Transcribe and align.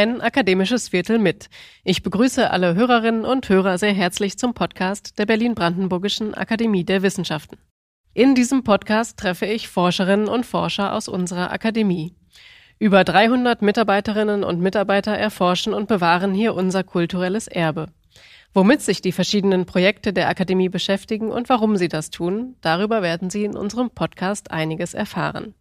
ein 0.00 0.22
akademisches 0.22 0.88
Viertel 0.88 1.18
mit. 1.18 1.50
Ich 1.84 2.02
begrüße 2.02 2.50
alle 2.50 2.74
Hörerinnen 2.74 3.26
und 3.26 3.46
Hörer 3.50 3.76
sehr 3.76 3.92
herzlich 3.92 4.38
zum 4.38 4.54
Podcast 4.54 5.18
der 5.18 5.26
Berlin-Brandenburgischen 5.26 6.32
Akademie 6.32 6.84
der 6.84 7.02
Wissenschaften. 7.02 7.58
In 8.14 8.34
diesem 8.34 8.64
Podcast 8.64 9.18
treffe 9.18 9.44
ich 9.44 9.68
Forscherinnen 9.68 10.26
und 10.26 10.46
Forscher 10.46 10.94
aus 10.94 11.06
unserer 11.06 11.52
Akademie. 11.52 12.14
Über 12.78 13.04
300 13.04 13.60
Mitarbeiterinnen 13.60 14.42
und 14.42 14.62
Mitarbeiter 14.62 15.12
erforschen 15.12 15.74
und 15.74 15.86
bewahren 15.86 16.32
hier 16.32 16.54
unser 16.54 16.82
kulturelles 16.82 17.46
Erbe. 17.46 17.88
Womit 18.54 18.80
sich 18.80 19.02
die 19.02 19.12
verschiedenen 19.12 19.66
Projekte 19.66 20.14
der 20.14 20.30
Akademie 20.30 20.70
beschäftigen 20.70 21.30
und 21.30 21.50
warum 21.50 21.76
sie 21.76 21.88
das 21.88 22.08
tun, 22.08 22.56
darüber 22.62 23.02
werden 23.02 23.28
Sie 23.28 23.44
in 23.44 23.54
unserem 23.54 23.90
Podcast 23.90 24.50
einiges 24.50 24.94
erfahren. 24.94 25.54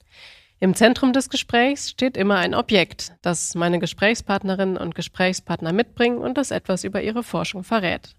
Im 0.62 0.76
Zentrum 0.76 1.14
des 1.14 1.30
Gesprächs 1.30 1.90
steht 1.90 2.18
immer 2.18 2.36
ein 2.36 2.54
Objekt, 2.54 3.14
das 3.22 3.56
meine 3.56 3.80
Gesprächspartnerinnen 3.80 4.76
und 4.76 4.94
Gesprächspartner 4.94 5.72
mitbringen 5.72 6.18
und 6.18 6.38
das 6.38 6.52
etwas 6.52 6.84
über 6.84 7.02
ihre 7.02 7.24
Forschung 7.24 7.64
verrät. 7.64 8.16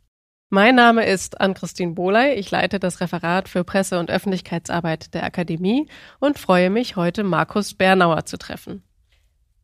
Mein 0.48 0.74
Name 0.74 1.04
ist 1.04 1.38
Ann-Christine 1.38 1.92
Bohley. 1.92 2.34
Ich 2.34 2.50
leite 2.50 2.80
das 2.80 3.00
Referat 3.00 3.48
für 3.48 3.62
Presse- 3.62 3.98
und 3.98 4.10
Öffentlichkeitsarbeit 4.10 5.12
der 5.12 5.24
Akademie 5.24 5.86
und 6.18 6.38
freue 6.38 6.70
mich, 6.70 6.96
heute 6.96 7.24
Markus 7.24 7.74
Bernauer 7.74 8.24
zu 8.24 8.38
treffen. 8.38 8.82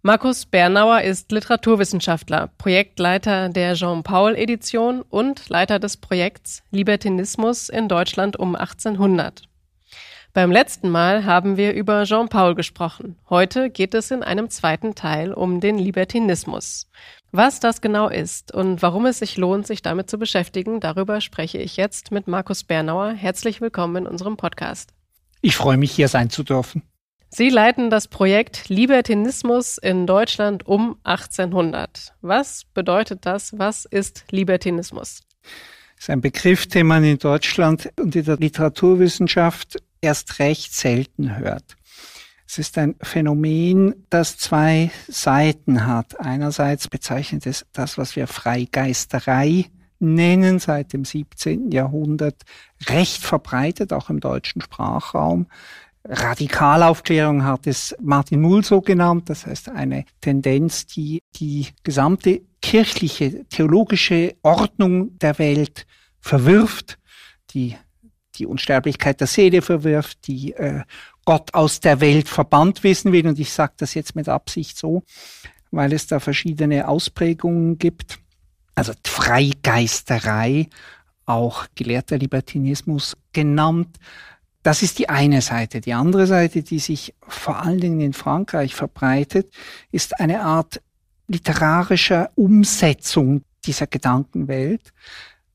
Markus 0.02 0.44
Bernauer 0.44 1.00
ist 1.00 1.32
Literaturwissenschaftler, 1.32 2.50
Projektleiter 2.58 3.48
der 3.48 3.74
Jean-Paul-Edition 3.74 5.00
und 5.00 5.48
Leiter 5.48 5.78
des 5.78 5.96
Projekts 5.96 6.62
Libertinismus 6.70 7.70
in 7.70 7.88
Deutschland 7.88 8.36
um 8.36 8.54
1800. 8.54 9.48
Beim 10.36 10.52
letzten 10.52 10.90
Mal 10.90 11.24
haben 11.24 11.56
wir 11.56 11.72
über 11.72 12.04
Jean-Paul 12.04 12.54
gesprochen. 12.54 13.16
Heute 13.30 13.70
geht 13.70 13.94
es 13.94 14.10
in 14.10 14.22
einem 14.22 14.50
zweiten 14.50 14.94
Teil 14.94 15.32
um 15.32 15.60
den 15.60 15.78
Libertinismus. 15.78 16.90
Was 17.32 17.58
das 17.58 17.80
genau 17.80 18.10
ist 18.10 18.52
und 18.52 18.82
warum 18.82 19.06
es 19.06 19.20
sich 19.20 19.38
lohnt, 19.38 19.66
sich 19.66 19.80
damit 19.80 20.10
zu 20.10 20.18
beschäftigen, 20.18 20.78
darüber 20.78 21.22
spreche 21.22 21.56
ich 21.56 21.78
jetzt 21.78 22.12
mit 22.12 22.28
Markus 22.28 22.64
Bernauer. 22.64 23.12
Herzlich 23.12 23.62
willkommen 23.62 24.04
in 24.04 24.06
unserem 24.06 24.36
Podcast. 24.36 24.92
Ich 25.40 25.56
freue 25.56 25.78
mich, 25.78 25.92
hier 25.92 26.08
sein 26.08 26.28
zu 26.28 26.42
dürfen. 26.42 26.82
Sie 27.30 27.48
leiten 27.48 27.88
das 27.88 28.06
Projekt 28.06 28.68
Libertinismus 28.68 29.78
in 29.78 30.06
Deutschland 30.06 30.66
um 30.66 30.98
1800. 31.04 32.12
Was 32.20 32.66
bedeutet 32.74 33.24
das? 33.24 33.58
Was 33.58 33.86
ist 33.86 34.26
Libertinismus? 34.30 35.22
Das 35.96 36.04
ist 36.04 36.10
ein 36.10 36.20
Begriff, 36.20 36.66
den 36.66 36.88
man 36.88 37.04
in 37.04 37.16
Deutschland 37.16 37.90
und 37.98 38.14
in 38.14 38.24
der 38.26 38.36
Literaturwissenschaft 38.36 39.78
erst 40.06 40.38
recht 40.38 40.74
selten 40.74 41.36
hört. 41.36 41.76
Es 42.48 42.58
ist 42.58 42.78
ein 42.78 42.94
Phänomen, 43.02 44.06
das 44.08 44.38
zwei 44.38 44.90
Seiten 45.08 45.86
hat. 45.86 46.20
Einerseits 46.20 46.88
bezeichnet 46.88 47.44
es 47.44 47.66
das, 47.72 47.98
was 47.98 48.14
wir 48.14 48.28
Freigeisterei 48.28 49.66
nennen, 49.98 50.60
seit 50.60 50.92
dem 50.92 51.04
17. 51.04 51.72
Jahrhundert 51.72 52.42
recht 52.88 53.22
verbreitet, 53.22 53.92
auch 53.92 54.10
im 54.10 54.20
deutschen 54.20 54.62
Sprachraum. 54.62 55.46
Radikalaufklärung 56.04 57.42
hat 57.42 57.66
es 57.66 57.96
Martin 58.00 58.40
Mull 58.40 58.64
so 58.64 58.80
genannt, 58.80 59.28
das 59.28 59.44
heißt 59.44 59.70
eine 59.70 60.04
Tendenz, 60.20 60.86
die 60.86 61.22
die 61.34 61.66
gesamte 61.82 62.42
kirchliche, 62.62 63.44
theologische 63.48 64.36
Ordnung 64.42 65.18
der 65.18 65.38
Welt 65.40 65.84
verwirft, 66.20 66.98
die 67.50 67.76
die 68.38 68.46
Unsterblichkeit 68.46 69.20
der 69.20 69.26
Seele 69.26 69.62
verwirft, 69.62 70.26
die 70.26 70.52
äh, 70.52 70.82
Gott 71.24 71.54
aus 71.54 71.80
der 71.80 72.00
Welt 72.00 72.28
verbannt 72.28 72.84
wissen 72.84 73.12
will. 73.12 73.26
Und 73.26 73.38
ich 73.38 73.52
sage 73.52 73.74
das 73.76 73.94
jetzt 73.94 74.14
mit 74.14 74.28
Absicht 74.28 74.78
so, 74.78 75.02
weil 75.70 75.92
es 75.92 76.06
da 76.06 76.20
verschiedene 76.20 76.88
Ausprägungen 76.88 77.78
gibt. 77.78 78.18
Also 78.74 78.92
Freigeisterei, 79.04 80.68
auch 81.24 81.66
gelehrter 81.74 82.18
Libertinismus 82.18 83.16
genannt. 83.32 83.96
Das 84.62 84.82
ist 84.82 84.98
die 84.98 85.08
eine 85.08 85.42
Seite. 85.42 85.80
Die 85.80 85.92
andere 85.92 86.26
Seite, 86.26 86.62
die 86.62 86.78
sich 86.78 87.14
vor 87.26 87.62
allen 87.62 87.80
Dingen 87.80 88.00
in 88.00 88.12
Frankreich 88.12 88.74
verbreitet, 88.74 89.52
ist 89.90 90.18
eine 90.20 90.42
Art 90.42 90.80
literarischer 91.28 92.30
Umsetzung 92.34 93.42
dieser 93.64 93.86
Gedankenwelt. 93.86 94.92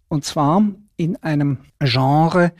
Und 0.08 0.26
zwar 0.26 0.64
in 1.02 1.16
einem 1.24 1.58
Genre, 1.80 2.54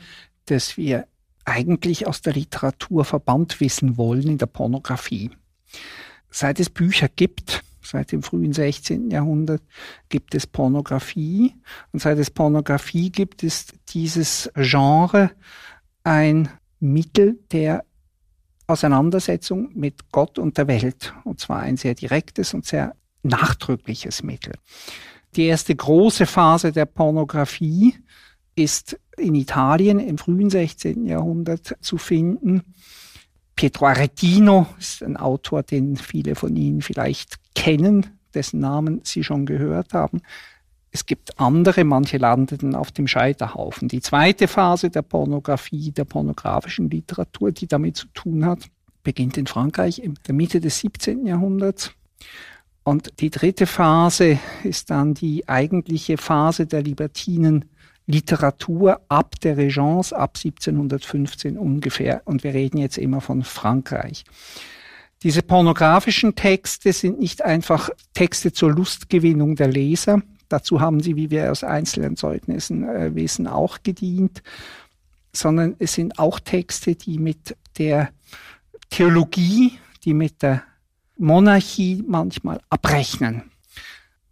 das 0.46 0.76
wir 0.76 1.06
eigentlich 1.44 2.08
aus 2.08 2.22
der 2.22 2.32
Literatur 2.32 3.04
verbannt 3.04 3.60
wissen 3.60 3.96
wollen, 3.96 4.26
in 4.26 4.38
der 4.38 4.46
Pornografie. 4.46 5.30
Seit 6.28 6.58
es 6.58 6.68
Bücher 6.68 7.08
gibt, 7.08 7.62
seit 7.82 8.10
dem 8.10 8.24
frühen 8.24 8.52
16. 8.52 9.12
Jahrhundert 9.12 9.62
gibt 10.08 10.34
es 10.34 10.48
Pornografie 10.48 11.54
und 11.92 12.00
seit 12.00 12.18
es 12.18 12.30
Pornografie 12.30 13.10
gibt, 13.10 13.44
ist 13.44 13.74
dieses 13.90 14.50
Genre 14.56 15.30
ein 16.02 16.48
Mittel 16.80 17.38
der 17.52 17.84
Auseinandersetzung 18.66 19.70
mit 19.74 20.10
Gott 20.10 20.36
und 20.40 20.58
der 20.58 20.66
Welt 20.66 21.14
und 21.22 21.38
zwar 21.38 21.60
ein 21.60 21.76
sehr 21.76 21.94
direktes 21.94 22.54
und 22.54 22.66
sehr 22.66 22.96
nachdrückliches 23.22 24.24
Mittel. 24.24 24.54
Die 25.36 25.46
erste 25.46 25.76
große 25.76 26.26
Phase 26.26 26.72
der 26.72 26.86
Pornografie 26.86 27.94
ist 28.54 28.98
in 29.16 29.34
Italien 29.34 29.98
im 29.98 30.18
frühen 30.18 30.50
16. 30.50 31.06
Jahrhundert 31.06 31.76
zu 31.80 31.98
finden. 31.98 32.62
Pietro 33.56 33.86
Aretino 33.86 34.66
ist 34.78 35.02
ein 35.02 35.16
Autor, 35.16 35.62
den 35.62 35.96
viele 35.96 36.34
von 36.34 36.56
Ihnen 36.56 36.82
vielleicht 36.82 37.36
kennen, 37.54 38.06
dessen 38.34 38.60
Namen 38.60 39.00
Sie 39.04 39.22
schon 39.22 39.46
gehört 39.46 39.92
haben. 39.92 40.22
Es 40.90 41.06
gibt 41.06 41.38
andere, 41.40 41.84
manche 41.84 42.18
landeten 42.18 42.74
auf 42.74 42.92
dem 42.92 43.06
Scheiterhaufen. 43.06 43.88
Die 43.88 44.02
zweite 44.02 44.46
Phase 44.46 44.90
der 44.90 45.02
Pornografie, 45.02 45.90
der 45.90 46.04
pornografischen 46.04 46.90
Literatur, 46.90 47.50
die 47.50 47.66
damit 47.66 47.96
zu 47.96 48.08
tun 48.08 48.44
hat, 48.44 48.68
beginnt 49.02 49.38
in 49.38 49.46
Frankreich 49.46 50.00
in 50.00 50.14
der 50.26 50.34
Mitte 50.34 50.60
des 50.60 50.80
17. 50.80 51.26
Jahrhunderts. 51.26 51.92
Und 52.84 53.20
die 53.20 53.30
dritte 53.30 53.66
Phase 53.66 54.38
ist 54.64 54.90
dann 54.90 55.14
die 55.14 55.48
eigentliche 55.48 56.18
Phase 56.18 56.66
der 56.66 56.82
libertinen 56.82 57.66
Literatur 58.12 59.00
ab 59.08 59.34
der 59.40 59.56
Regence, 59.56 60.12
ab 60.12 60.36
1715 60.36 61.58
ungefähr. 61.58 62.22
Und 62.24 62.44
wir 62.44 62.54
reden 62.54 62.78
jetzt 62.78 62.98
immer 62.98 63.20
von 63.20 63.42
Frankreich. 63.42 64.24
Diese 65.22 65.42
pornografischen 65.42 66.34
Texte 66.34 66.92
sind 66.92 67.20
nicht 67.20 67.42
einfach 67.42 67.90
Texte 68.12 68.52
zur 68.52 68.72
Lustgewinnung 68.72 69.56
der 69.56 69.68
Leser. 69.68 70.20
Dazu 70.48 70.80
haben 70.80 71.00
sie, 71.00 71.16
wie 71.16 71.30
wir 71.30 71.50
aus 71.50 71.64
einzelnen 71.64 72.16
Zeugnissen 72.16 72.88
äh, 72.88 73.14
wissen, 73.14 73.46
auch 73.46 73.78
gedient, 73.82 74.42
sondern 75.32 75.76
es 75.78 75.94
sind 75.94 76.18
auch 76.18 76.40
Texte, 76.40 76.94
die 76.94 77.18
mit 77.18 77.56
der 77.78 78.10
Theologie, 78.90 79.78
die 80.04 80.12
mit 80.12 80.42
der 80.42 80.64
Monarchie 81.16 82.04
manchmal 82.06 82.60
abrechnen. 82.68 83.51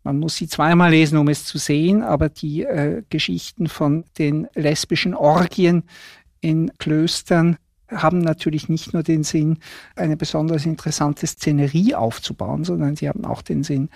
Man 0.03 0.19
muss 0.19 0.37
sie 0.37 0.49
zweimal 0.49 0.91
lesen, 0.91 1.19
um 1.19 1.29
es 1.29 1.45
zu 1.45 1.59
sehen, 1.59 2.03
aber 2.03 2.29
die 2.29 2.63
äh, 2.63 3.03
Geschichten 3.11 3.69
von 3.69 4.05
den 4.19 4.49
lesbischen 4.55 5.15
Orgien 5.15 5.85
in 6.41 6.73
Klöstern 6.79 7.59
haben 7.91 8.21
natürlich 8.21 8.69
nicht 8.69 8.95
nur 8.95 9.03
den 9.03 9.25
Sinn, 9.25 9.59
eine 9.97 10.17
besonders 10.17 10.65
interessante 10.65 11.27
Szenerie 11.27 11.95
aufzubauen, 11.95 12.65
sondern 12.65 12.97
sie 12.97 13.09
haben 13.09 13.25
auch 13.25 13.43
den 13.43 13.63
Sinn, 13.63 13.91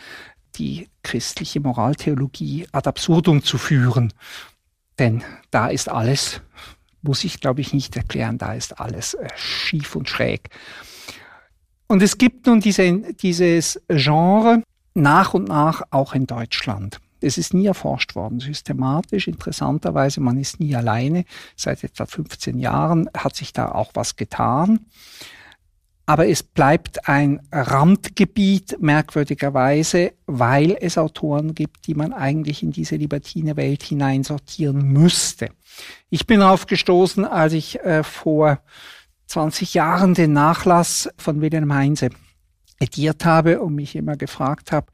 die 0.57 0.89
christliche 1.03 1.61
Moraltheologie 1.61 2.67
ad 2.73 2.89
absurdum 2.89 3.43
zu 3.43 3.59
führen. 3.59 4.13
Denn 4.99 5.25
da 5.51 5.69
ist 5.69 5.89
alles, 5.89 6.41
muss 7.03 7.25
ich 7.25 7.41
glaube 7.41 7.61
ich 7.61 7.73
nicht 7.73 7.97
erklären, 7.97 8.39
da 8.39 8.55
ist 8.55 8.79
alles 8.79 9.15
äh, 9.15 9.29
schief 9.37 9.97
und 9.97 10.09
schräg. 10.09 10.51
Und 11.87 12.03
es 12.03 12.19
gibt 12.19 12.47
nun 12.47 12.61
diese, 12.61 13.13
dieses 13.15 13.81
Genre, 13.89 14.63
nach 14.95 15.35
und 15.35 15.49
nach 15.49 15.83
auch 15.91 16.15
in 16.15 16.27
Deutschland. 16.27 17.01
Es 17.21 17.39
ist 17.39 17.55
nie 17.55 17.67
erforscht 17.67 18.15
worden, 18.15 18.41
systematisch. 18.41 19.29
Interessanterweise, 19.29 20.21
man 20.21 20.39
ist 20.39 20.61
nie 20.61 20.77
alleine. 20.77 21.25
Seit 21.57 21.83
etwa 21.83 22.07
15 22.07 22.59
Jahren 22.59 23.09
hat 23.17 23.35
sich 23.35 23.53
da 23.53 23.73
auch 23.73 23.93
was 23.95 24.17
getan. 24.17 24.81
Aber 26.07 26.29
es 26.29 26.43
bleibt 26.43 27.09
ein 27.09 27.41
Randgebiet, 27.51 28.77
merkwürdigerweise, 28.79 30.13
weil 30.27 30.77
es 30.79 30.99
Autoren 30.99 31.55
gibt, 31.55 31.87
die 31.87 31.95
man 31.95 32.13
eigentlich 32.13 32.63
in 32.63 32.73
diese 32.73 32.97
libertine 32.97 33.57
Welt 33.57 33.83
hineinsortieren 33.83 34.87
müsste. 34.93 35.49
Ich 36.11 36.27
bin 36.27 36.43
aufgestoßen, 36.43 37.25
als 37.25 37.55
ich 37.55 37.81
äh, 37.81 38.03
vor 38.03 38.61
20 39.29 39.73
Jahren 39.73 40.13
den 40.13 40.35
Nachlass 40.35 41.09
von 41.17 41.41
Wilhelm 41.41 41.73
Heinze 41.73 42.11
ediert 42.81 43.25
habe 43.25 43.61
und 43.61 43.75
mich 43.75 43.97
immer 43.97 44.17
gefragt 44.17 44.73
habe, 44.73 44.87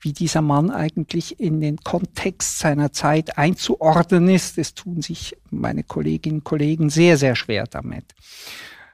wie 0.00 0.12
dieser 0.12 0.42
Mann 0.42 0.70
eigentlich 0.70 1.40
in 1.40 1.60
den 1.60 1.78
Kontext 1.78 2.58
seiner 2.58 2.92
Zeit 2.92 3.38
einzuordnen 3.38 4.28
ist. 4.28 4.58
Es 4.58 4.74
tun 4.74 5.00
sich 5.00 5.36
meine 5.50 5.82
Kolleginnen 5.82 6.38
und 6.38 6.44
Kollegen 6.44 6.90
sehr, 6.90 7.16
sehr 7.16 7.34
schwer 7.34 7.66
damit. 7.66 8.04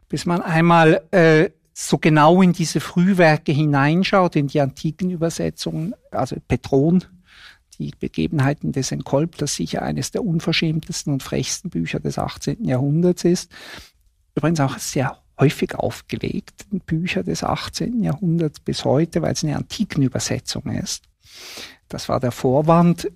Bis 0.09 0.25
man 0.25 0.41
einmal 0.41 1.03
äh, 1.11 1.51
so 1.73 1.99
genau 1.99 2.43
in 2.43 2.53
diese 2.53 2.81
Frühwerke 2.81 3.53
hineinschaut, 3.53 4.37
in 4.37 4.47
die 4.47 4.61
antiken 4.61 5.11
Übersetzungen, 5.11 5.95
also 6.11 6.37
Petron, 6.47 7.05
die 7.79 7.93
Begebenheiten 7.99 8.73
des 8.73 8.93
Enkolb, 8.93 9.37
das 9.39 9.55
sicher 9.55 9.83
eines 9.83 10.11
der 10.11 10.25
unverschämtesten 10.25 11.13
und 11.13 11.23
frechsten 11.23 11.71
Bücher 11.71 11.99
des 11.99 12.19
18. 12.19 12.65
Jahrhunderts 12.65 13.25
ist. 13.25 13.51
Übrigens 14.37 14.61
auch 14.61 14.79
sehr 14.79 15.20
häufig 15.41 15.75
aufgelegt, 15.75 16.67
Bücher 16.87 17.23
des 17.23 17.43
18. 17.43 18.03
Jahrhunderts 18.03 18.61
bis 18.61 18.85
heute, 18.85 19.23
weil 19.23 19.33
es 19.33 19.43
eine 19.43 19.57
antiken 19.57 20.03
Übersetzung 20.03 20.67
ist. 20.67 21.05
Das 21.89 22.09
war 22.09 22.21
der 22.21 22.33
Vorwand. 22.33 23.11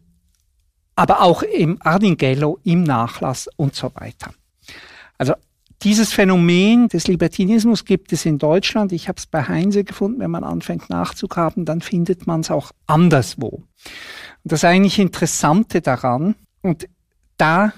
Aber 0.97 1.23
auch 1.23 1.43
im 1.43 1.79
Ardingello, 1.81 2.59
im 2.65 2.85
Nachlass 2.85 3.49
und 3.57 3.75
so 3.75 3.91
weiter. 3.95 4.33
Also 5.19 5.35
dieses 5.83 6.13
Phänomen 6.13 6.89
des 6.89 7.09
Libertinismus 7.09 7.85
gibt 7.85 8.13
es 8.13 8.25
in 8.25 8.39
Deutschland. 8.39 8.93
Ich 8.93 9.09
habe 9.09 9.19
es 9.19 9.27
bei 9.27 9.43
Heinze 9.43 9.85
gefunden. 9.85 10.21
Wenn 10.21 10.31
man 10.31 10.45
anfängt 10.45 10.89
nachzugraben, 10.89 11.65
dann 11.65 11.81
findet 11.81 12.27
man 12.27 12.41
es 12.41 12.51
auch 12.51 12.73
anderswo. 12.87 13.49
Und 13.49 14.53
das 14.53 14.65
eigentlich 14.65 14.99
Interessante 14.99 15.81
daran, 15.81 16.37
und 16.63 16.89
da 17.37 17.73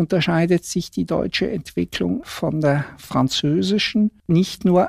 unterscheidet 0.00 0.64
sich 0.64 0.90
die 0.90 1.04
deutsche 1.04 1.50
Entwicklung 1.50 2.22
von 2.24 2.60
der 2.60 2.84
französischen 2.96 4.10
nicht 4.26 4.64
nur 4.64 4.88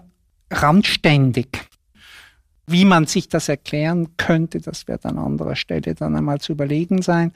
randständig. 0.49 1.49
Wie 2.65 2.85
man 2.85 3.05
sich 3.05 3.27
das 3.27 3.49
erklären 3.49 4.15
könnte, 4.15 4.61
das 4.61 4.87
wird 4.87 5.05
an 5.05 5.17
anderer 5.17 5.55
Stelle 5.55 5.93
dann 5.93 6.15
einmal 6.15 6.39
zu 6.39 6.53
überlegen 6.53 7.01
sein. 7.01 7.33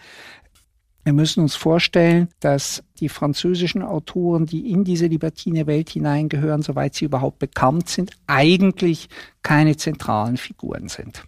Wir 1.03 1.13
müssen 1.13 1.41
uns 1.41 1.55
vorstellen, 1.55 2.29
dass 2.39 2.81
die 2.99 3.09
französischen 3.09 3.83
Autoren, 3.83 4.45
die 4.45 4.71
in 4.71 4.85
diese 4.85 5.07
libertine 5.07 5.67
Welt 5.67 5.89
hineingehören, 5.89 6.61
soweit 6.61 6.95
sie 6.95 7.05
überhaupt 7.05 7.39
bekannt 7.39 7.89
sind, 7.89 8.11
eigentlich 8.25 9.09
keine 9.43 9.75
zentralen 9.75 10.37
Figuren 10.37 10.87
sind. 10.87 11.23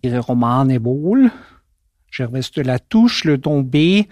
Ihre 0.00 0.20
Romane 0.20 0.84
wohl, 0.84 1.32
Gervais 2.12 2.50
de 2.54 2.62
la 2.62 2.78
Touche, 2.78 3.24
Le 3.24 3.38
Dombé, 3.38 4.06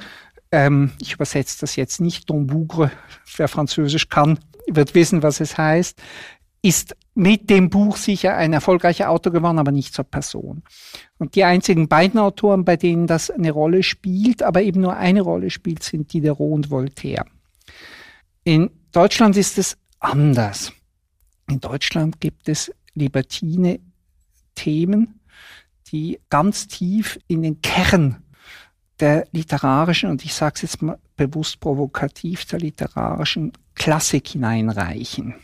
ähm, 0.53 0.93
ich 1.01 1.15
übersetze 1.15 1.61
das 1.61 1.77
jetzt 1.77 2.01
nicht, 2.01 2.29
Don 2.29 2.47
Bougre, 2.47 2.91
wer 3.37 3.49
Französisch 3.49 4.09
kann, 4.09 4.39
wird 4.67 4.95
wissen, 4.95 5.23
was 5.23 5.41
es 5.41 5.57
heißt, 5.57 6.01
ist 6.63 6.97
mit 7.15 7.51
dem 7.51 7.71
Buch 7.71 7.97
sicher 7.97 8.37
ein 8.37 8.53
erfolgreicher 8.53 9.11
Autor 9.11 9.33
geworden, 9.33 9.59
aber 9.59 9.73
nicht 9.73 9.95
zur 9.95 10.05
Person. 10.05 10.63
Und 11.19 11.35
die 11.35 11.45
einzigen 11.45 11.89
beiden 11.89 12.21
Autoren, 12.21 12.65
bei 12.65 12.77
denen 12.77 13.07
das 13.07 13.31
eine 13.31 13.51
Rolle 13.51 13.83
spielt, 13.83 14.43
aber 14.43 14.63
eben 14.63 14.81
nur 14.81 14.97
eine 14.97 15.23
Rolle 15.23 15.51
spielt, 15.51 15.83
sind 15.83 16.13
Diderot 16.13 16.53
und 16.53 16.71
Voltaire. 16.71 17.25
In 18.45 18.71
Deutschland 18.93 19.37
ist 19.37 19.59
es 19.59 19.77
anders. 19.99 20.73
In 21.49 21.61
Deutschland 21.61 22.21
gibt 22.21 22.49
es 22.49 22.73
libertine 22.95 23.81
Themen, 24.55 25.21
die 25.91 26.21
ganz 26.29 26.69
tief 26.69 27.19
in 27.27 27.43
den 27.43 27.61
Kern 27.63 28.23
der 29.01 29.27
literarischen, 29.33 30.11
und 30.11 30.25
ich 30.25 30.35
sage 30.35 30.55
es 30.57 30.63
jetzt 30.63 30.83
mal 30.83 30.99
bewusst 31.17 31.61
provokativ, 31.61 32.45
der 32.47 32.61
literarischen 32.61 33.53
Klassik 33.75 34.29
hineinreichen. 34.29 35.35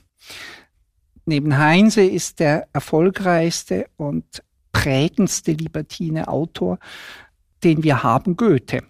Neben 1.24 1.58
Heinze 1.58 2.02
ist 2.02 2.40
der 2.40 2.68
erfolgreichste 2.72 3.88
und 3.96 4.42
prägendste 4.72 5.52
libertine 5.52 6.28
Autor, 6.28 6.78
den 7.64 7.82
wir 7.82 8.02
haben, 8.02 8.36
Goethe. 8.36 8.82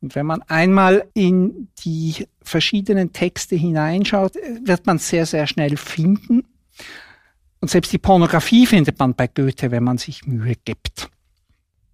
Und 0.00 0.14
wenn 0.14 0.26
man 0.26 0.42
einmal 0.42 1.08
in 1.14 1.68
die 1.84 2.26
verschiedenen 2.42 3.12
Texte 3.12 3.56
hineinschaut, 3.56 4.34
wird 4.64 4.86
man 4.86 4.98
sehr, 4.98 5.26
sehr 5.26 5.46
schnell 5.46 5.76
finden. 5.76 6.44
Und 7.60 7.70
selbst 7.70 7.92
die 7.92 7.98
Pornografie 7.98 8.66
findet 8.66 8.98
man 8.98 9.14
bei 9.14 9.26
Goethe, 9.26 9.70
wenn 9.70 9.84
man 9.84 9.98
sich 9.98 10.26
Mühe 10.26 10.54
gibt. 10.64 11.10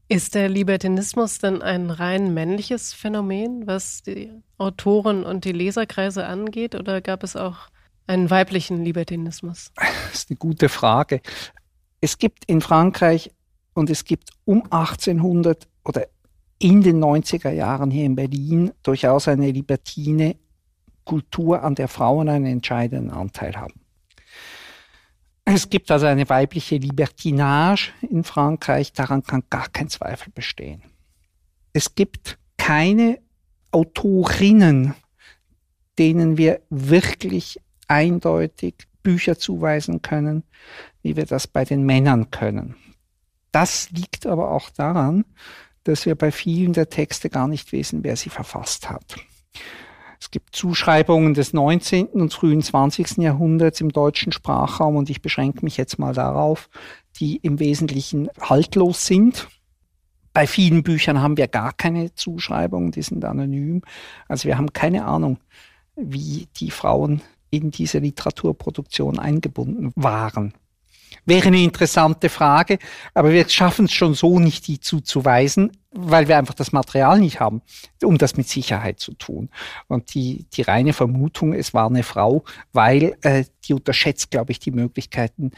Ist 0.08 0.36
der 0.36 0.48
Libertinismus 0.48 1.38
denn 1.38 1.62
ein 1.62 1.90
rein 1.90 2.32
männliches 2.32 2.92
Phänomen, 2.92 3.66
was 3.66 4.02
die 4.02 4.30
Autoren 4.56 5.24
und 5.24 5.44
die 5.44 5.52
Leserkreise 5.52 6.26
angeht, 6.26 6.76
oder 6.76 7.00
gab 7.00 7.24
es 7.24 7.34
auch 7.34 7.68
einen 8.06 8.30
weiblichen 8.30 8.84
Libertinismus? 8.84 9.72
Das 10.06 10.22
ist 10.22 10.30
eine 10.30 10.38
gute 10.38 10.68
Frage. 10.68 11.20
Es 12.00 12.16
gibt 12.16 12.44
in 12.46 12.60
Frankreich 12.60 13.30
und 13.74 13.90
es 13.90 14.04
gibt 14.04 14.30
um 14.44 14.62
1800 14.70 15.66
oder 15.84 16.06
in 16.58 16.80
den 16.82 17.02
90er 17.02 17.50
Jahren 17.50 17.90
hier 17.90 18.06
in 18.06 18.14
Berlin 18.14 18.72
durchaus 18.82 19.28
eine 19.28 19.50
libertine 19.50 20.36
Kultur, 21.04 21.62
an 21.62 21.74
der 21.74 21.88
Frauen 21.88 22.28
einen 22.28 22.46
entscheidenden 22.46 23.10
Anteil 23.10 23.56
haben. 23.56 23.85
Es 25.48 25.70
gibt 25.70 25.92
also 25.92 26.06
eine 26.06 26.28
weibliche 26.28 26.76
Libertinage 26.76 27.92
in 28.10 28.24
Frankreich, 28.24 28.92
daran 28.92 29.22
kann 29.22 29.44
gar 29.48 29.68
kein 29.68 29.88
Zweifel 29.88 30.32
bestehen. 30.34 30.82
Es 31.72 31.94
gibt 31.94 32.36
keine 32.58 33.20
Autorinnen, 33.70 34.94
denen 36.00 36.36
wir 36.36 36.62
wirklich 36.68 37.60
eindeutig 37.86 38.74
Bücher 39.04 39.38
zuweisen 39.38 40.02
können, 40.02 40.42
wie 41.02 41.14
wir 41.14 41.26
das 41.26 41.46
bei 41.46 41.64
den 41.64 41.86
Männern 41.86 42.32
können. 42.32 42.74
Das 43.52 43.90
liegt 43.90 44.26
aber 44.26 44.50
auch 44.50 44.68
daran, 44.70 45.24
dass 45.84 46.06
wir 46.06 46.16
bei 46.16 46.32
vielen 46.32 46.72
der 46.72 46.90
Texte 46.90 47.30
gar 47.30 47.46
nicht 47.46 47.70
wissen, 47.70 48.02
wer 48.02 48.16
sie 48.16 48.30
verfasst 48.30 48.90
hat. 48.90 49.14
Es 50.20 50.30
gibt 50.30 50.54
Zuschreibungen 50.54 51.34
des 51.34 51.52
19. 51.52 52.06
und 52.08 52.32
frühen 52.32 52.62
20. 52.62 53.18
Jahrhunderts 53.18 53.80
im 53.80 53.90
deutschen 53.90 54.32
Sprachraum 54.32 54.96
und 54.96 55.10
ich 55.10 55.22
beschränke 55.22 55.64
mich 55.64 55.76
jetzt 55.76 55.98
mal 55.98 56.14
darauf, 56.14 56.68
die 57.18 57.36
im 57.36 57.58
Wesentlichen 57.58 58.28
haltlos 58.40 59.06
sind. 59.06 59.48
Bei 60.32 60.46
vielen 60.46 60.82
Büchern 60.82 61.22
haben 61.22 61.36
wir 61.36 61.48
gar 61.48 61.72
keine 61.72 62.14
Zuschreibungen, 62.14 62.90
die 62.90 63.02
sind 63.02 63.24
anonym. 63.24 63.82
Also 64.28 64.48
wir 64.48 64.58
haben 64.58 64.72
keine 64.72 65.06
Ahnung, 65.06 65.38
wie 65.96 66.48
die 66.56 66.70
Frauen 66.70 67.22
in 67.50 67.70
diese 67.70 67.98
Literaturproduktion 67.98 69.18
eingebunden 69.18 69.92
waren. 69.96 70.52
Wäre 71.24 71.48
eine 71.48 71.62
interessante 71.62 72.28
Frage, 72.28 72.78
aber 73.12 73.32
wir 73.32 73.48
schaffen 73.48 73.86
es 73.86 73.92
schon 73.92 74.14
so 74.14 74.38
nicht, 74.38 74.66
die 74.68 74.78
zuzuweisen, 74.78 75.72
weil 75.90 76.28
wir 76.28 76.38
einfach 76.38 76.54
das 76.54 76.72
Material 76.72 77.18
nicht 77.18 77.40
haben, 77.40 77.62
um 78.02 78.16
das 78.16 78.36
mit 78.36 78.48
Sicherheit 78.48 79.00
zu 79.00 79.12
tun. 79.14 79.50
Und 79.88 80.14
die, 80.14 80.46
die 80.52 80.62
reine 80.62 80.92
Vermutung, 80.92 81.52
es 81.52 81.74
war 81.74 81.86
eine 81.86 82.04
Frau, 82.04 82.44
weil 82.72 83.16
äh, 83.22 83.44
die 83.64 83.74
unterschätzt, 83.74 84.30
glaube 84.30 84.52
ich, 84.52 84.60
die 84.60 84.70
Möglichkeiten 84.70 85.50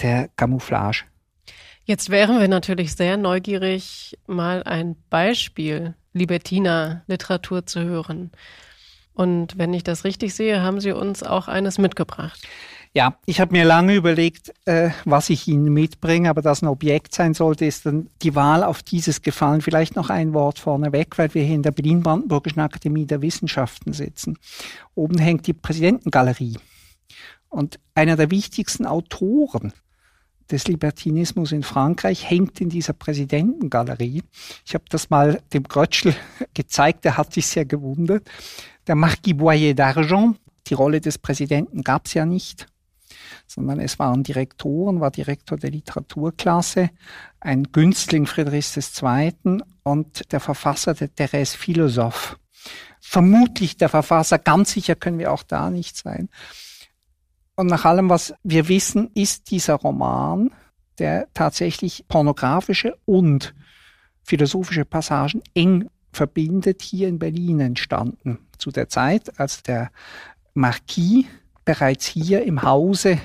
der 0.00 0.28
Camouflage. 0.36 1.04
Jetzt 1.84 2.10
wären 2.10 2.40
wir 2.40 2.48
natürlich 2.48 2.94
sehr 2.94 3.16
neugierig, 3.16 4.18
mal 4.26 4.62
ein 4.62 4.96
Beispiel 5.10 5.94
Libertiner 6.12 7.02
Literatur 7.06 7.66
zu 7.66 7.82
hören. 7.82 8.30
Und 9.14 9.58
wenn 9.58 9.74
ich 9.74 9.84
das 9.84 10.04
richtig 10.04 10.34
sehe, 10.34 10.62
haben 10.62 10.80
Sie 10.80 10.92
uns 10.92 11.22
auch 11.22 11.48
eines 11.48 11.78
mitgebracht. 11.78 12.40
Ja, 12.94 13.16
ich 13.24 13.40
habe 13.40 13.52
mir 13.52 13.64
lange 13.64 13.94
überlegt, 13.94 14.52
äh, 14.66 14.90
was 15.06 15.30
ich 15.30 15.48
Ihnen 15.48 15.72
mitbringe, 15.72 16.28
aber 16.28 16.42
dass 16.42 16.60
ein 16.60 16.68
Objekt 16.68 17.14
sein 17.14 17.32
sollte, 17.32 17.64
ist 17.64 17.86
dann 17.86 18.10
die 18.20 18.34
Wahl 18.34 18.62
auf 18.62 18.82
dieses 18.82 19.22
gefallen. 19.22 19.62
Vielleicht 19.62 19.96
noch 19.96 20.10
ein 20.10 20.34
Wort 20.34 20.58
vorneweg, 20.58 21.16
weil 21.16 21.32
wir 21.32 21.42
hier 21.42 21.54
in 21.54 21.62
der 21.62 21.70
Berlin-Brandenburgischen 21.70 22.60
Akademie 22.60 23.06
der 23.06 23.22
Wissenschaften 23.22 23.94
sitzen. 23.94 24.38
Oben 24.94 25.16
hängt 25.16 25.46
die 25.46 25.54
Präsidentengalerie. 25.54 26.58
Und 27.48 27.80
einer 27.94 28.16
der 28.16 28.30
wichtigsten 28.30 28.84
Autoren 28.84 29.72
des 30.50 30.68
Libertinismus 30.68 31.52
in 31.52 31.62
Frankreich 31.62 32.28
hängt 32.28 32.60
in 32.60 32.68
dieser 32.68 32.92
Präsidentengalerie. 32.92 34.22
Ich 34.66 34.74
habe 34.74 34.84
das 34.90 35.08
mal 35.08 35.40
dem 35.54 35.62
Grötschel 35.62 36.14
gezeigt, 36.54 37.06
der 37.06 37.16
hat 37.16 37.32
sich 37.32 37.46
sehr 37.46 37.64
gewundert. 37.64 38.28
Der 38.86 38.96
Marquis 38.96 39.34
Boyer 39.34 39.72
d'Argent, 39.72 40.34
die 40.66 40.74
Rolle 40.74 41.00
des 41.00 41.16
Präsidenten 41.16 41.82
gab 41.82 42.06
es 42.06 42.12
ja 42.14 42.26
nicht, 42.26 42.66
sondern 43.46 43.80
es 43.80 43.98
waren 43.98 44.22
Direktoren, 44.22 45.00
war 45.00 45.10
Direktor 45.10 45.58
der 45.58 45.70
Literaturklasse, 45.70 46.90
ein 47.40 47.64
Günstling 47.72 48.26
Friedrichs 48.26 48.76
II. 48.76 49.62
und 49.82 50.32
der 50.32 50.40
Verfasser 50.40 50.94
der 50.94 51.14
Therese 51.14 51.56
Philosoph. 51.56 52.38
Vermutlich 53.00 53.76
der 53.76 53.88
Verfasser, 53.88 54.38
ganz 54.38 54.72
sicher 54.72 54.94
können 54.94 55.18
wir 55.18 55.32
auch 55.32 55.42
da 55.42 55.70
nicht 55.70 55.96
sein. 55.96 56.28
Und 57.56 57.66
nach 57.66 57.84
allem, 57.84 58.08
was 58.08 58.34
wir 58.42 58.68
wissen, 58.68 59.10
ist 59.14 59.50
dieser 59.50 59.74
Roman, 59.74 60.50
der 60.98 61.28
tatsächlich 61.34 62.04
pornografische 62.08 62.96
und 63.04 63.54
philosophische 64.22 64.84
Passagen 64.84 65.42
eng 65.54 65.88
verbindet, 66.12 66.82
hier 66.82 67.08
in 67.08 67.18
Berlin 67.18 67.60
entstanden. 67.60 68.38
Zu 68.58 68.70
der 68.70 68.88
Zeit, 68.88 69.38
als 69.40 69.62
der 69.62 69.90
Marquis 70.54 71.26
bereits 71.64 72.06
hier 72.06 72.42
im 72.44 72.62
Hause 72.62 73.18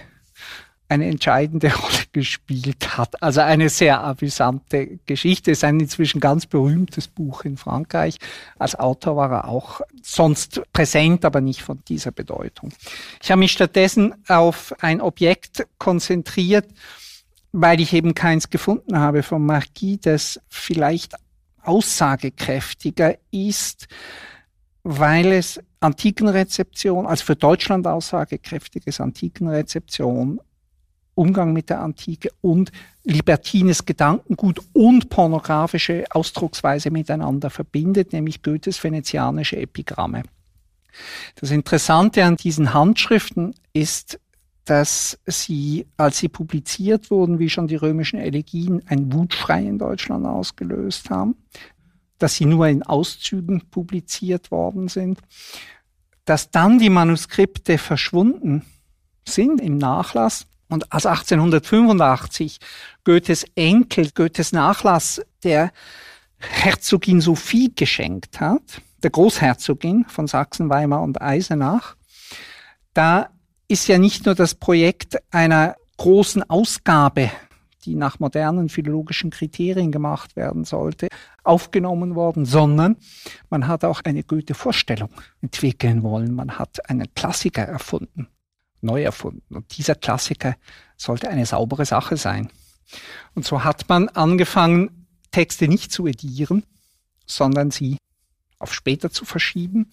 eine 0.89 1.07
entscheidende 1.07 1.73
Rolle 1.75 2.03
gespielt 2.13 2.97
hat. 2.97 3.21
Also 3.21 3.41
eine 3.41 3.69
sehr 3.69 4.03
amüsante 4.03 4.99
Geschichte. 5.05 5.51
Es 5.51 5.59
ist 5.59 5.63
ein 5.63 5.79
inzwischen 5.79 6.19
ganz 6.19 6.45
berühmtes 6.45 7.07
Buch 7.07 7.43
in 7.43 7.57
Frankreich. 7.57 8.17
Als 8.57 8.75
Autor 8.75 9.15
war 9.17 9.31
er 9.31 9.47
auch 9.47 9.81
sonst 10.01 10.61
präsent, 10.73 11.25
aber 11.25 11.41
nicht 11.41 11.61
von 11.61 11.83
dieser 11.87 12.11
Bedeutung. 12.11 12.71
Ich 13.21 13.31
habe 13.31 13.39
mich 13.39 13.51
stattdessen 13.51 14.15
auf 14.27 14.73
ein 14.79 15.01
Objekt 15.01 15.67
konzentriert, 15.77 16.67
weil 17.51 17.81
ich 17.81 17.93
eben 17.93 18.13
keins 18.13 18.49
gefunden 18.49 18.99
habe 18.99 19.23
vom 19.23 19.45
Marquis, 19.45 19.99
das 20.01 20.39
vielleicht 20.47 21.15
aussagekräftiger 21.63 23.17
ist, 23.31 23.87
weil 24.83 25.33
es 25.33 25.59
Antikenrezeption, 25.79 27.05
also 27.05 27.25
für 27.25 27.35
Deutschland 27.35 27.85
aussagekräftiges 27.87 28.99
Antikenrezeption, 28.99 30.39
Umgang 31.15 31.51
mit 31.51 31.69
der 31.69 31.81
Antike 31.81 32.29
und 32.41 32.71
libertines 33.03 33.85
Gedankengut 33.85 34.61
und 34.73 35.09
pornografische 35.09 36.05
Ausdrucksweise 36.11 36.91
miteinander 36.91 37.49
verbindet, 37.49 38.13
nämlich 38.13 38.43
Goethes 38.43 38.83
venezianische 38.83 39.57
Epigramme. 39.57 40.23
Das 41.35 41.51
Interessante 41.51 42.23
an 42.23 42.37
diesen 42.37 42.73
Handschriften 42.73 43.55
ist, 43.73 44.19
dass 44.65 45.17
sie, 45.25 45.87
als 45.95 46.19
sie 46.19 46.27
publiziert 46.27 47.09
wurden, 47.09 47.39
wie 47.39 47.49
schon 47.49 47.67
die 47.67 47.75
römischen 47.75 48.19
Elegien, 48.19 48.83
ein 48.87 49.11
Wutschrei 49.13 49.63
in 49.63 49.79
Deutschland 49.79 50.25
ausgelöst 50.25 51.09
haben, 51.09 51.35
dass 52.17 52.35
sie 52.35 52.45
nur 52.45 52.67
in 52.67 52.83
Auszügen 52.83 53.69
publiziert 53.69 54.51
worden 54.51 54.87
sind, 54.87 55.19
dass 56.25 56.51
dann 56.51 56.79
die 56.79 56.89
Manuskripte 56.89 57.77
verschwunden 57.77 58.65
sind 59.25 59.61
im 59.61 59.77
Nachlass 59.77 60.47
und 60.69 60.91
als 60.91 61.05
1885 61.05 62.59
Goethes 63.03 63.45
Enkel, 63.55 64.11
Goethes 64.13 64.51
Nachlass 64.51 65.21
der 65.43 65.71
Herzogin 66.37 67.21
Sophie 67.21 67.73
geschenkt 67.73 68.39
hat, 68.39 68.81
der 69.03 69.09
Großherzogin 69.09 70.05
von 70.07 70.27
Sachsen, 70.27 70.69
Weimar 70.69 71.01
und 71.01 71.21
Eisenach, 71.21 71.95
da 72.93 73.29
ist 73.67 73.87
ja 73.87 73.97
nicht 73.97 74.25
nur 74.25 74.35
das 74.35 74.55
Projekt 74.55 75.17
einer 75.31 75.75
großen 75.97 76.49
Ausgabe, 76.49 77.31
die 77.85 77.95
nach 77.95 78.19
modernen 78.19 78.69
philologischen 78.69 79.29
Kriterien 79.29 79.91
gemacht 79.91 80.35
werden 80.35 80.63
sollte, 80.63 81.07
aufgenommen 81.43 82.15
worden, 82.15 82.45
sondern 82.45 82.97
man 83.49 83.67
hat 83.67 83.83
auch 83.85 84.01
eine 84.03 84.23
Goethe-Vorstellung 84.23 85.09
entwickeln 85.41 86.03
wollen. 86.03 86.33
Man 86.33 86.57
hat 86.57 86.89
einen 86.89 87.13
Klassiker 87.13 87.63
erfunden, 87.63 88.27
neu 88.81 89.03
erfunden. 89.03 89.55
Und 89.55 89.77
dieser 89.77 89.95
Klassiker 89.95 90.55
sollte 90.97 91.29
eine 91.29 91.45
saubere 91.45 91.85
Sache 91.85 92.17
sein. 92.17 92.49
Und 93.35 93.45
so 93.45 93.63
hat 93.63 93.87
man 93.89 94.09
angefangen, 94.09 95.07
Texte 95.31 95.67
nicht 95.67 95.91
zu 95.91 96.07
edieren, 96.07 96.63
sondern 97.25 97.71
sie 97.71 97.97
auf 98.59 98.73
später 98.73 99.11
zu 99.11 99.25
verschieben. 99.25 99.91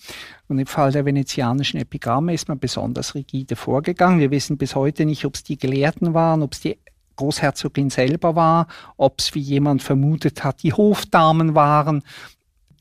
Und 0.48 0.58
im 0.58 0.66
Fall 0.66 0.92
der 0.92 1.04
venezianischen 1.04 1.80
Epigramme 1.80 2.32
ist 2.32 2.48
man 2.48 2.58
besonders 2.58 3.14
rigide 3.14 3.56
vorgegangen. 3.56 4.20
Wir 4.20 4.30
wissen 4.30 4.56
bis 4.56 4.74
heute 4.74 5.04
nicht, 5.04 5.24
ob 5.24 5.34
es 5.34 5.42
die 5.42 5.58
Gelehrten 5.58 6.14
waren, 6.14 6.42
ob 6.42 6.54
es 6.54 6.60
die 6.60 6.78
Großherzogin 7.16 7.90
selber 7.90 8.34
war, 8.34 8.66
ob 8.96 9.20
es, 9.20 9.34
wie 9.34 9.40
jemand 9.40 9.82
vermutet 9.82 10.44
hat, 10.44 10.62
die 10.62 10.72
Hofdamen 10.72 11.54
waren. 11.54 12.02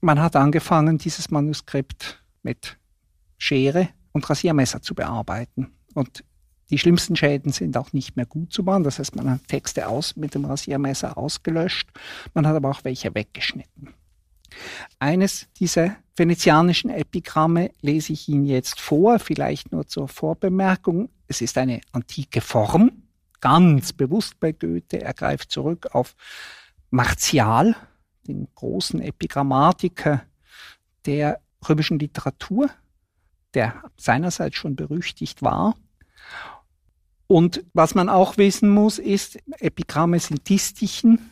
Man 0.02 0.20
hat 0.20 0.36
angefangen, 0.36 0.98
dieses 0.98 1.32
Manuskript 1.32 2.22
mit 2.42 2.78
Schere 3.38 3.90
und 4.12 4.30
Rasiermesser 4.30 4.82
zu 4.82 4.96
bearbeiten. 4.96 5.74
Und 5.94 6.24
die 6.70 6.80
schlimmsten 6.80 7.16
Schäden 7.16 7.52
sind 7.52 7.78
auch 7.78 7.94
nicht 7.94 8.16
mehr 8.16 8.26
gut 8.26 8.52
zu 8.52 8.64
machen. 8.64 8.84
Das 8.84 9.00
heißt, 9.00 9.16
man 9.16 9.30
hat 9.30 9.48
Texte 9.48 9.88
aus, 9.88 10.16
mit 10.16 10.34
dem 10.34 10.46
Rasiermesser 10.46 11.18
ausgelöscht. 11.18 11.90
Man 12.34 12.48
hat 12.48 12.56
aber 12.56 12.72
auch 12.72 12.84
welche 12.84 13.14
weggeschnitten. 13.14 13.90
Eines 15.00 15.48
dieser 15.60 15.96
venezianischen 16.16 16.90
Epigramme 16.90 17.72
lese 17.82 18.14
ich 18.14 18.28
Ihnen 18.28 18.46
jetzt 18.46 18.80
vor, 18.80 19.20
vielleicht 19.20 19.72
nur 19.72 19.88
zur 19.88 20.08
Vorbemerkung. 20.08 21.10
Es 21.28 21.42
ist 21.42 21.58
eine 21.58 21.82
antike 21.92 22.42
Form, 22.42 23.03
ganz 23.44 23.92
bewusst 23.92 24.40
bei 24.40 24.54
Goethe. 24.54 25.02
Er 25.02 25.14
greift 25.14 25.52
zurück 25.52 25.90
auf 25.92 26.16
Martial, 26.92 27.76
den 28.26 28.48
großen 28.56 29.02
Epigrammatiker 29.02 30.24
der 31.06 31.42
römischen 31.68 32.00
Literatur, 32.00 32.70
der 33.54 33.84
seinerseits 33.98 34.56
schon 34.56 34.78
berüchtigt 34.78 35.42
war. 35.42 35.76
Und 37.28 37.66
was 37.74 37.96
man 37.96 38.08
auch 38.08 38.38
wissen 38.38 38.70
muss, 38.70 38.98
ist, 38.98 39.38
Epigramme 39.60 40.22
sind 40.22 40.48
Distichen, 40.48 41.30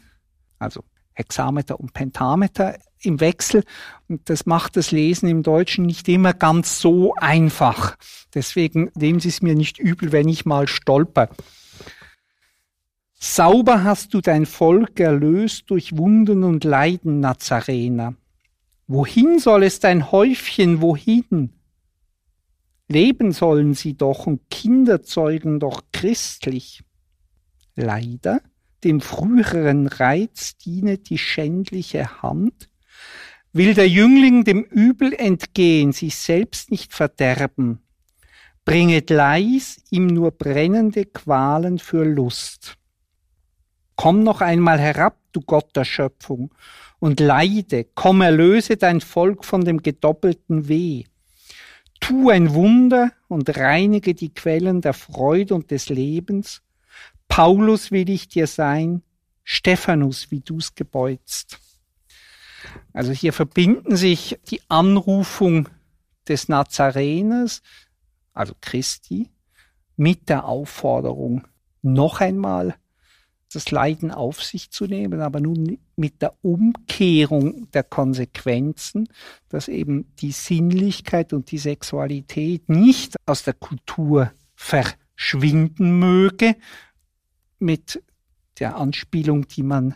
also 0.59 0.83
Hexameter 1.13 1.79
und 1.79 1.93
Pentameter 1.93 2.77
im 2.99 3.21
Wechsel. 3.21 3.63
Und 4.09 4.29
das 4.29 4.45
macht 4.45 4.75
das 4.75 4.91
Lesen 4.91 5.29
im 5.29 5.43
Deutschen 5.43 5.85
nicht 5.85 6.09
immer 6.09 6.33
ganz 6.33 6.81
so 6.81 7.15
einfach. 7.15 7.95
Deswegen 8.33 8.91
nehmen 8.95 9.21
Sie 9.21 9.29
es 9.29 9.41
mir 9.41 9.55
nicht 9.55 9.79
übel, 9.79 10.11
wenn 10.11 10.27
ich 10.27 10.45
mal 10.45 10.67
stolper. 10.67 11.29
Sauber 13.23 13.83
hast 13.83 14.15
du 14.15 14.19
dein 14.19 14.47
Volk 14.47 14.99
erlöst 14.99 15.69
durch 15.69 15.95
Wunden 15.95 16.43
und 16.43 16.63
Leiden, 16.63 17.19
Nazarener. 17.19 18.15
Wohin 18.87 19.37
soll 19.37 19.61
es 19.61 19.79
dein 19.79 20.11
Häufchen, 20.11 20.81
wohin? 20.81 21.53
Leben 22.87 23.31
sollen 23.31 23.75
sie 23.75 23.93
doch 23.93 24.25
und 24.25 24.49
Kinder 24.49 25.03
zeugen 25.03 25.59
doch 25.59 25.83
christlich. 25.93 26.83
Leider 27.75 28.41
dem 28.83 29.01
früheren 29.01 29.85
Reiz 29.85 30.57
dienet 30.57 31.11
die 31.11 31.19
schändliche 31.19 32.23
Hand, 32.23 32.69
will 33.53 33.75
der 33.75 33.87
Jüngling 33.87 34.45
dem 34.45 34.63
Übel 34.63 35.13
entgehen, 35.13 35.91
sich 35.91 36.15
selbst 36.15 36.71
nicht 36.71 36.91
verderben, 36.91 37.83
bringet 38.65 39.11
leis 39.11 39.77
ihm 39.91 40.07
nur 40.07 40.31
brennende 40.31 41.05
Qualen 41.05 41.77
für 41.77 42.03
Lust. 42.03 42.79
Komm 44.01 44.23
noch 44.23 44.41
einmal 44.41 44.79
herab, 44.79 45.19
du 45.31 45.41
Gott 45.41 45.75
der 45.75 45.85
Schöpfung, 45.85 46.51
und 46.97 47.19
leide, 47.19 47.85
komm, 47.93 48.21
erlöse 48.21 48.75
dein 48.75 48.99
Volk 48.99 49.45
von 49.45 49.63
dem 49.63 49.83
gedoppelten 49.83 50.67
Weh. 50.67 51.03
Tu 51.99 52.31
ein 52.31 52.55
Wunder 52.55 53.11
und 53.27 53.55
reinige 53.55 54.15
die 54.15 54.33
Quellen 54.33 54.81
der 54.81 54.93
Freude 54.93 55.53
und 55.53 55.69
des 55.69 55.89
Lebens, 55.89 56.63
Paulus 57.27 57.91
will 57.91 58.09
ich 58.09 58.27
dir 58.27 58.47
sein, 58.47 59.03
Stephanus, 59.43 60.31
wie 60.31 60.39
du's 60.39 60.73
gebeutzt. 60.73 61.59
Also 62.93 63.11
hier 63.11 63.33
verbinden 63.33 63.97
sich 63.97 64.39
die 64.49 64.61
Anrufung 64.67 65.69
des 66.27 66.49
Nazareners, 66.49 67.61
also 68.33 68.55
Christi, 68.61 69.29
mit 69.95 70.27
der 70.27 70.45
Aufforderung, 70.45 71.47
noch 71.83 72.19
einmal 72.19 72.77
das 73.53 73.71
Leiden 73.71 74.11
auf 74.11 74.41
sich 74.41 74.71
zu 74.71 74.85
nehmen, 74.85 75.21
aber 75.21 75.39
nun 75.39 75.77
mit 75.95 76.21
der 76.21 76.33
Umkehrung 76.41 77.69
der 77.71 77.83
Konsequenzen, 77.83 79.09
dass 79.49 79.67
eben 79.67 80.13
die 80.17 80.31
Sinnlichkeit 80.31 81.33
und 81.33 81.51
die 81.51 81.57
Sexualität 81.57 82.69
nicht 82.69 83.15
aus 83.25 83.43
der 83.43 83.53
Kultur 83.53 84.31
verschwinden 84.55 85.99
möge, 85.99 86.55
mit 87.59 88.01
der 88.59 88.77
Anspielung, 88.77 89.47
die 89.47 89.63
man 89.63 89.95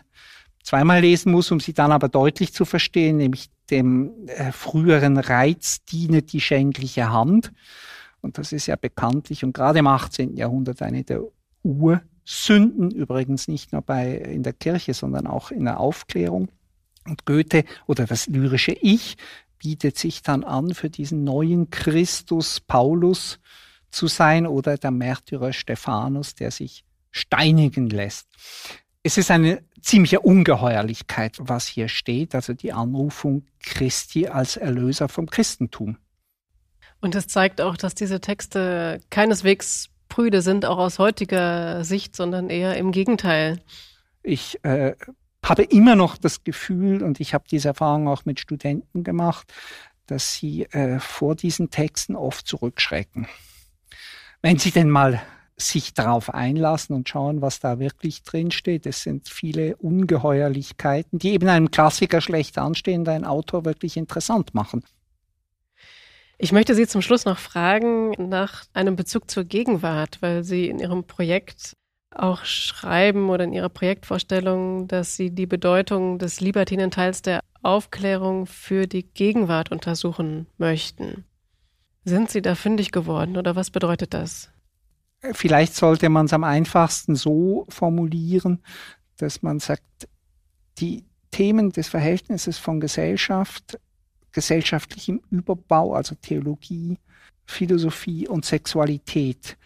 zweimal 0.62 1.00
lesen 1.00 1.32
muss, 1.32 1.50
um 1.50 1.60
sie 1.60 1.72
dann 1.72 1.92
aber 1.92 2.08
deutlich 2.08 2.52
zu 2.52 2.64
verstehen, 2.64 3.16
nämlich 3.16 3.48
dem 3.70 4.28
äh, 4.28 4.52
früheren 4.52 5.16
Reiz 5.16 5.84
dienet 5.84 6.32
die 6.32 6.40
schändliche 6.40 7.10
Hand. 7.10 7.52
Und 8.20 8.38
das 8.38 8.52
ist 8.52 8.66
ja 8.66 8.76
bekanntlich 8.76 9.44
und 9.44 9.52
gerade 9.52 9.78
im 9.78 9.86
18. 9.86 10.36
Jahrhundert 10.36 10.82
eine 10.82 11.04
der 11.04 11.22
Ursünden, 12.26 12.90
übrigens 12.90 13.46
nicht 13.46 13.72
nur 13.72 13.82
bei, 13.82 14.14
in 14.16 14.42
der 14.42 14.52
Kirche, 14.52 14.94
sondern 14.94 15.26
auch 15.26 15.50
in 15.50 15.64
der 15.64 15.78
Aufklärung. 15.78 16.48
Und 17.06 17.24
Goethe 17.24 17.64
oder 17.86 18.04
das 18.04 18.26
lyrische 18.26 18.72
Ich 18.72 19.16
bietet 19.58 19.96
sich 19.96 20.22
dann 20.22 20.42
an, 20.42 20.74
für 20.74 20.90
diesen 20.90 21.22
neuen 21.22 21.70
Christus 21.70 22.60
Paulus 22.60 23.38
zu 23.90 24.08
sein 24.08 24.46
oder 24.46 24.76
der 24.76 24.90
Märtyrer 24.90 25.52
Stephanus, 25.52 26.34
der 26.34 26.50
sich 26.50 26.84
steinigen 27.12 27.88
lässt. 27.88 28.26
Es 29.04 29.16
ist 29.16 29.30
eine 29.30 29.62
ziemliche 29.80 30.18
Ungeheuerlichkeit, 30.18 31.36
was 31.38 31.68
hier 31.68 31.88
steht, 31.88 32.34
also 32.34 32.54
die 32.54 32.72
Anrufung 32.72 33.46
Christi 33.60 34.26
als 34.26 34.56
Erlöser 34.56 35.08
vom 35.08 35.30
Christentum. 35.30 35.96
Und 37.00 37.14
es 37.14 37.28
zeigt 37.28 37.60
auch, 37.60 37.76
dass 37.76 37.94
diese 37.94 38.20
Texte 38.20 39.00
keineswegs 39.10 39.90
prüde 40.16 40.40
sind, 40.40 40.64
auch 40.64 40.78
aus 40.78 40.98
heutiger 40.98 41.84
Sicht, 41.84 42.16
sondern 42.16 42.48
eher 42.48 42.78
im 42.78 42.90
Gegenteil. 42.90 43.60
Ich 44.22 44.58
äh, 44.64 44.94
habe 45.44 45.62
immer 45.64 45.94
noch 45.94 46.16
das 46.16 46.42
Gefühl, 46.42 47.02
und 47.02 47.20
ich 47.20 47.34
habe 47.34 47.44
diese 47.50 47.68
Erfahrung 47.68 48.08
auch 48.08 48.24
mit 48.24 48.40
Studenten 48.40 49.04
gemacht, 49.04 49.52
dass 50.06 50.32
sie 50.32 50.62
äh, 50.70 51.00
vor 51.00 51.36
diesen 51.36 51.68
Texten 51.68 52.16
oft 52.16 52.46
zurückschrecken. 52.46 53.26
Wenn 54.40 54.58
sie 54.58 54.70
denn 54.70 54.88
mal 54.88 55.20
sich 55.58 55.92
darauf 55.92 56.32
einlassen 56.32 56.96
und 56.96 57.10
schauen, 57.10 57.42
was 57.42 57.60
da 57.60 57.78
wirklich 57.78 58.22
drinsteht. 58.22 58.86
Es 58.86 59.02
sind 59.02 59.28
viele 59.28 59.76
Ungeheuerlichkeiten, 59.76 61.18
die 61.18 61.32
eben 61.32 61.48
einem 61.48 61.70
Klassiker 61.70 62.22
schlecht 62.22 62.56
anstehen, 62.56 63.06
einen 63.06 63.24
Autor 63.26 63.66
wirklich 63.66 63.98
interessant 63.98 64.54
machen. 64.54 64.82
Ich 66.38 66.52
möchte 66.52 66.74
Sie 66.74 66.86
zum 66.86 67.00
Schluss 67.00 67.24
noch 67.24 67.38
fragen 67.38 68.10
nach 68.28 68.64
einem 68.74 68.94
Bezug 68.94 69.30
zur 69.30 69.44
Gegenwart, 69.44 70.20
weil 70.20 70.44
Sie 70.44 70.68
in 70.68 70.78
Ihrem 70.78 71.04
Projekt 71.04 71.72
auch 72.10 72.44
schreiben 72.44 73.30
oder 73.30 73.44
in 73.44 73.52
Ihrer 73.52 73.70
Projektvorstellung, 73.70 74.86
dass 74.86 75.16
Sie 75.16 75.30
die 75.30 75.46
Bedeutung 75.46 76.18
des 76.18 76.40
libertinen 76.40 76.90
Teils 76.90 77.22
der 77.22 77.40
Aufklärung 77.62 78.46
für 78.46 78.86
die 78.86 79.02
Gegenwart 79.02 79.70
untersuchen 79.70 80.46
möchten. 80.58 81.24
Sind 82.04 82.30
Sie 82.30 82.42
da 82.42 82.54
fündig 82.54 82.92
geworden 82.92 83.36
oder 83.36 83.56
was 83.56 83.70
bedeutet 83.70 84.14
das? 84.14 84.50
Vielleicht 85.32 85.74
sollte 85.74 86.08
man 86.08 86.26
es 86.26 86.32
am 86.32 86.44
einfachsten 86.44 87.16
so 87.16 87.66
formulieren, 87.68 88.62
dass 89.16 89.42
man 89.42 89.58
sagt, 89.58 90.08
die 90.78 91.06
Themen 91.30 91.72
des 91.72 91.88
Verhältnisses 91.88 92.58
von 92.58 92.80
Gesellschaft, 92.80 93.78
gesellschaftlichem 94.36 95.22
Überbau, 95.30 95.94
also 95.94 96.14
Theologie, 96.14 96.98
Philosophie 97.46 98.28
und 98.28 98.44
Sexualität, 98.44 99.56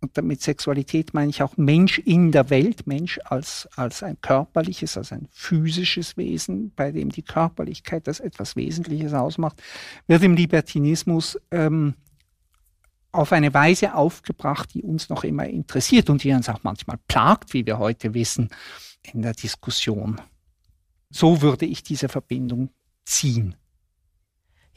und 0.00 0.16
damit 0.16 0.42
Sexualität 0.42 1.14
meine 1.14 1.30
ich 1.30 1.42
auch 1.42 1.56
Mensch 1.56 1.98
in 1.98 2.30
der 2.30 2.50
Welt, 2.50 2.86
Mensch 2.86 3.18
als, 3.24 3.68
als 3.74 4.02
ein 4.02 4.20
körperliches, 4.20 4.98
als 4.98 5.12
ein 5.12 5.28
physisches 5.32 6.16
Wesen, 6.18 6.72
bei 6.76 6.92
dem 6.92 7.08
die 7.08 7.22
Körperlichkeit 7.22 8.06
das 8.06 8.20
etwas 8.20 8.54
Wesentliches 8.54 9.14
ausmacht, 9.14 9.60
wird 10.06 10.22
im 10.22 10.36
Libertinismus 10.36 11.40
ähm, 11.50 11.94
auf 13.12 13.32
eine 13.32 13.52
Weise 13.54 13.94
aufgebracht, 13.94 14.74
die 14.74 14.82
uns 14.82 15.08
noch 15.08 15.24
immer 15.24 15.46
interessiert 15.46 16.10
und 16.10 16.22
die 16.22 16.32
uns 16.32 16.50
auch 16.50 16.62
manchmal 16.62 16.98
plagt, 17.08 17.54
wie 17.54 17.66
wir 17.66 17.78
heute 17.78 18.12
wissen, 18.12 18.50
in 19.02 19.22
der 19.22 19.32
Diskussion. 19.32 20.20
So 21.10 21.40
würde 21.40 21.64
ich 21.64 21.82
diese 21.82 22.08
Verbindung 22.08 22.68
ziehen. 23.04 23.56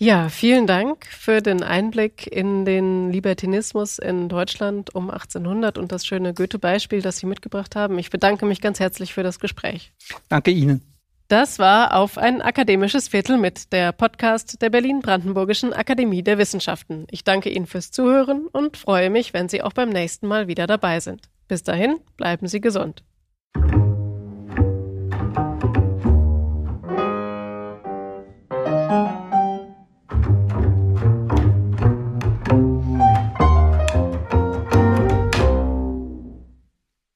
Ja, 0.03 0.29
vielen 0.29 0.65
Dank 0.65 1.05
für 1.05 1.41
den 1.41 1.61
Einblick 1.61 2.25
in 2.25 2.65
den 2.65 3.11
Libertinismus 3.11 3.99
in 3.99 4.29
Deutschland 4.29 4.95
um 4.95 5.11
1800 5.11 5.77
und 5.77 5.91
das 5.91 6.07
schöne 6.07 6.33
Goethe-Beispiel, 6.33 7.03
das 7.03 7.17
Sie 7.17 7.27
mitgebracht 7.27 7.75
haben. 7.75 7.99
Ich 7.99 8.09
bedanke 8.09 8.47
mich 8.47 8.61
ganz 8.61 8.79
herzlich 8.79 9.13
für 9.13 9.21
das 9.21 9.39
Gespräch. 9.39 9.93
Danke 10.27 10.49
Ihnen. 10.49 10.81
Das 11.27 11.59
war 11.59 11.95
auf 11.95 12.17
ein 12.17 12.41
akademisches 12.41 13.09
Viertel 13.09 13.37
mit 13.37 13.71
der 13.73 13.91
Podcast 13.91 14.63
der 14.63 14.71
Berlin-Brandenburgischen 14.71 15.71
Akademie 15.71 16.23
der 16.23 16.39
Wissenschaften. 16.39 17.05
Ich 17.11 17.23
danke 17.23 17.51
Ihnen 17.51 17.67
fürs 17.67 17.91
Zuhören 17.91 18.47
und 18.51 18.77
freue 18.77 19.11
mich, 19.11 19.35
wenn 19.35 19.49
Sie 19.49 19.61
auch 19.61 19.73
beim 19.73 19.89
nächsten 19.89 20.25
Mal 20.25 20.47
wieder 20.47 20.65
dabei 20.65 20.99
sind. 20.99 21.29
Bis 21.47 21.61
dahin, 21.61 21.99
bleiben 22.17 22.47
Sie 22.47 22.59
gesund. 22.59 23.03